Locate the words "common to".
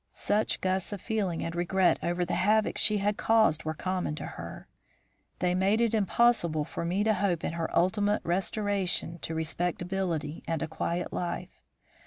3.75-4.25